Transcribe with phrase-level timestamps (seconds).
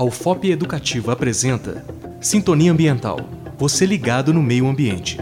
[0.00, 1.84] A UFOP Educativa apresenta
[2.22, 3.20] Sintonia Ambiental.
[3.58, 5.18] Você ligado no meio ambiente.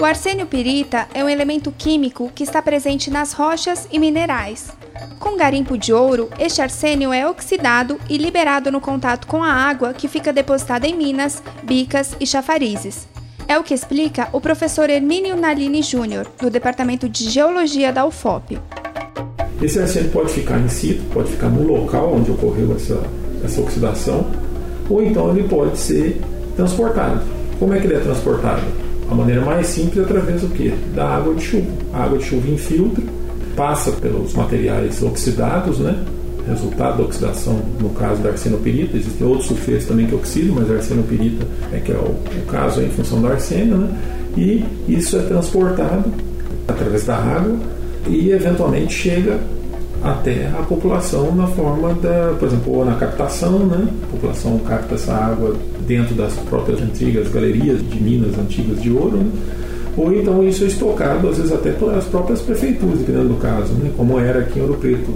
[0.00, 4.70] O arsênio pirita é um elemento químico que está presente nas rochas e minerais.
[5.18, 9.92] Com garimpo de ouro, este arsênio é oxidado e liberado no contato com a água
[9.92, 13.08] que fica depositada em minas, bicas e chafarizes.
[13.46, 18.58] É o que explica o professor Hermínio Nalini Júnior, do Departamento de Geologia da UFOP.
[19.60, 23.00] Esse arsênio pode ficar em situ, pode ficar no local onde ocorreu essa,
[23.44, 24.26] essa oxidação,
[24.88, 26.20] ou então ele pode ser
[26.56, 27.20] transportado.
[27.58, 28.62] Como é que ele é transportado?
[29.10, 30.72] A maneira mais simples é através do quê?
[30.94, 31.70] Da água de chuva.
[31.92, 33.04] A água de chuva infiltra,
[33.54, 36.02] passa pelos materiais oxidados, né?
[36.46, 40.74] Resultado da oxidação, no caso da arsenopirita, existem outros sulfetos também que oxidam, mas a
[40.74, 43.98] arsenopirita é que é o, o caso em função do arsênio, né?
[44.36, 46.12] E isso é transportado
[46.68, 47.56] através da água
[48.08, 49.38] e eventualmente chega
[50.02, 53.88] até a população na forma da, por exemplo, ou na captação, né?
[54.02, 59.16] A população capta essa água dentro das próprias antigas galerias de minas antigas de ouro,
[59.16, 59.30] né?
[59.96, 63.90] ou então isso é estocado, às vezes até pelas próprias prefeituras, dependendo do caso, né?
[63.96, 65.12] como era aqui em Ouro Preto.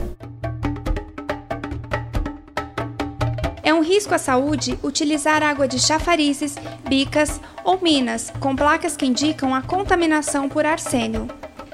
[3.88, 9.62] Risco à saúde utilizar água de chafarizes, bicas ou minas com placas que indicam a
[9.62, 11.26] contaminação por arsênio.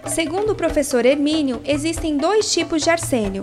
[0.06, 3.42] Segundo o professor Hermínio, existem dois tipos de arsênio: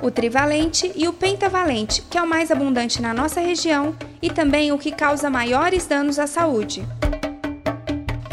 [0.00, 4.70] o trivalente e o pentavalente, que é o mais abundante na nossa região e também
[4.70, 6.86] o que causa maiores danos à saúde.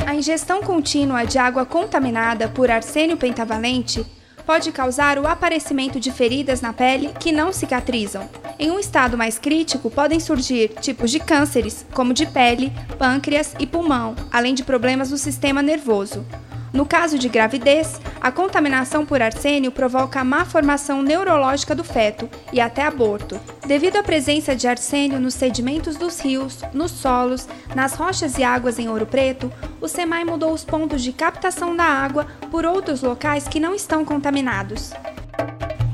[0.05, 4.05] A ingestão contínua de água contaminada por arsênio pentavalente
[4.49, 8.27] pode causar o aparecimento de feridas na pele que não cicatrizam.
[8.57, 13.67] Em um estado mais crítico, podem surgir tipos de cânceres, como de pele, pâncreas e
[13.67, 16.25] pulmão, além de problemas no sistema nervoso.
[16.71, 22.29] No caso de gravidez, a contaminação por arsênio provoca a má formação neurológica do feto
[22.53, 23.39] e até aborto.
[23.65, 28.77] Devido à presença de arsênio nos sedimentos dos rios, nos solos, nas rochas e águas
[28.77, 29.51] em Ouro Preto,
[29.81, 34.05] o SEMAI mudou os pontos de captação da água por outros locais que não estão
[34.05, 34.91] contaminados.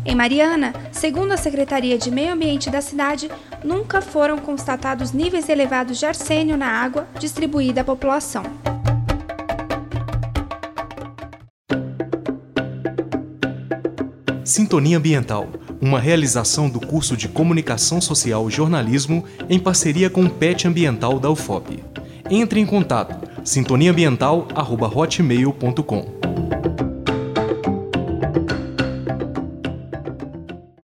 [0.05, 3.29] Em Mariana, segundo a Secretaria de Meio Ambiente da cidade,
[3.63, 8.44] nunca foram constatados níveis elevados de arsênio na água distribuída à população.
[14.45, 15.50] Sintonia Ambiental,
[15.81, 21.19] uma realização do curso de Comunicação Social e Jornalismo em parceria com o PET Ambiental
[21.19, 21.83] da UFOP.
[22.29, 26.24] Entre em contato sintoniaambiental.hotmail.com